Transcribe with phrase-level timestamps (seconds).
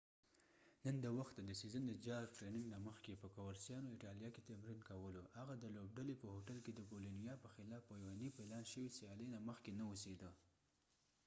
[0.03, 1.93] جارک jarque نن د وخته د سیزن د
[2.35, 5.21] ټریننګ نه مخکې په کورسیانو coverciano ایټالیا کې تمرین کولو.
[5.37, 8.89] هغه د لوبډلې په هوټل کې د بولونیا boloniaپه خلاف په یوه نی پلان شوي
[8.97, 10.29] سیالۍ نه مخکې نه اوسیده